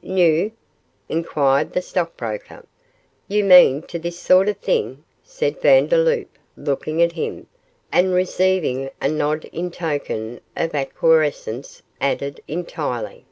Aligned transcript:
'New?' 0.00 0.52
inquired 1.08 1.72
the 1.72 1.82
stockbroker. 1.82 2.64
'You 3.26 3.42
mean 3.42 3.82
to 3.82 3.98
this 3.98 4.16
sort 4.16 4.48
of 4.48 4.56
thing?' 4.58 5.02
said 5.24 5.60
Vandeloup, 5.60 6.28
looking 6.56 7.02
at 7.02 7.10
him, 7.10 7.48
and 7.90 8.14
receiving 8.14 8.90
a 9.00 9.08
nod 9.08 9.46
in 9.46 9.72
token 9.72 10.40
of 10.56 10.72
acquiescence, 10.72 11.82
added, 12.00 12.40
'entirely. 12.46 13.24